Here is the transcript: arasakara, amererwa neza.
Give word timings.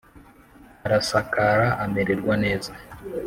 arasakara, 0.85 1.67
amererwa 1.83 2.33
neza. 2.43 2.71